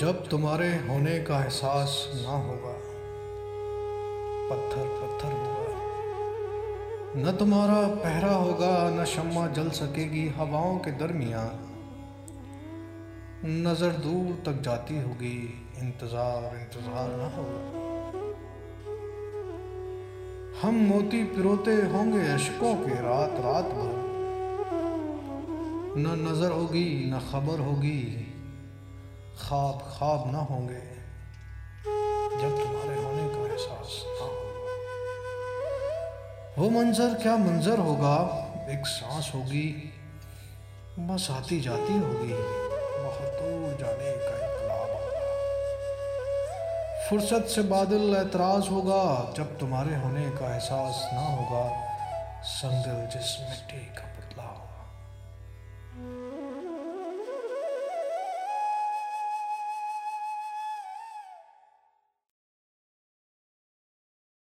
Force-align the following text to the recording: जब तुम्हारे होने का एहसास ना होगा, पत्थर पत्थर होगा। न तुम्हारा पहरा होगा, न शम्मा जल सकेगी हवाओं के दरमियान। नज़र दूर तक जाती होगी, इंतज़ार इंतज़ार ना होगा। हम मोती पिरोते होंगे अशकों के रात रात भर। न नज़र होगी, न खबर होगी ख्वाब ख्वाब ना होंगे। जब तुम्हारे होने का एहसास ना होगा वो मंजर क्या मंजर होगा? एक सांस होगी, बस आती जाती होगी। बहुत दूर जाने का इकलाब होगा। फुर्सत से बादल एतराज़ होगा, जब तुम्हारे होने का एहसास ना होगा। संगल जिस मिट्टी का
जब 0.00 0.26
तुम्हारे 0.28 0.68
होने 0.78 1.18
का 1.20 1.38
एहसास 1.40 1.92
ना 2.14 2.36
होगा, 2.36 2.72
पत्थर 4.48 4.88
पत्थर 4.94 5.32
होगा। 5.32 5.74
न 7.16 7.36
तुम्हारा 7.38 7.76
पहरा 7.96 8.32
होगा, 8.34 8.90
न 8.90 9.04
शम्मा 9.04 9.46
जल 9.46 9.70
सकेगी 9.70 10.26
हवाओं 10.28 10.78
के 10.78 10.90
दरमियान। 10.90 11.70
नज़र 13.46 13.92
दूर 14.00 14.42
तक 14.46 14.60
जाती 14.62 14.96
होगी, 15.02 15.36
इंतज़ार 15.78 16.56
इंतज़ार 16.56 17.16
ना 17.16 17.28
होगा। 17.36 17.62
हम 20.62 20.74
मोती 20.74 21.24
पिरोते 21.24 21.74
होंगे 21.86 22.26
अशकों 22.28 22.74
के 22.74 23.00
रात 23.02 23.40
रात 23.40 23.64
भर। 23.64 24.02
न 25.98 26.06
नज़र 26.28 26.50
होगी, 26.50 27.10
न 27.10 27.18
खबर 27.32 27.60
होगी 27.60 28.00
ख्वाब 29.44 29.78
ख्वाब 29.92 30.30
ना 30.32 30.38
होंगे। 30.38 30.82
जब 32.34 32.52
तुम्हारे 32.60 32.96
होने 33.02 33.26
का 33.28 33.40
एहसास 33.52 33.90
ना 34.06 34.24
होगा 34.24 34.42
वो 36.58 36.70
मंजर 36.70 37.14
क्या 37.14 37.36
मंजर 37.36 37.78
होगा? 37.78 38.16
एक 38.70 38.86
सांस 38.86 39.30
होगी, 39.34 39.68
बस 40.98 41.28
आती 41.30 41.60
जाती 41.60 41.92
होगी। 41.92 42.32
बहुत 43.02 43.30
दूर 43.40 43.72
जाने 43.80 44.12
का 44.16 44.34
इकलाब 44.46 44.90
होगा। 44.90 45.22
फुर्सत 47.08 47.44
से 47.48 47.62
बादल 47.62 48.16
एतराज़ 48.16 48.68
होगा, 48.68 49.32
जब 49.36 49.58
तुम्हारे 49.58 49.96
होने 49.96 50.30
का 50.30 50.54
एहसास 50.54 50.96
ना 51.12 51.26
होगा। 51.28 51.64
संगल 52.44 53.06
जिस 53.12 53.40
मिट्टी 53.40 53.84
का 53.94 54.13